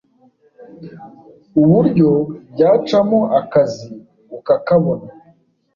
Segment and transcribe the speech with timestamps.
[1.61, 2.09] uburyo
[2.51, 3.89] byacamo akazi
[4.37, 5.07] ukakabona